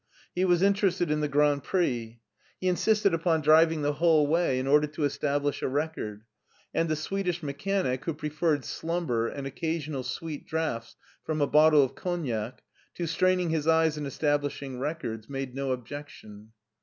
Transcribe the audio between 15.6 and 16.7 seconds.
objection.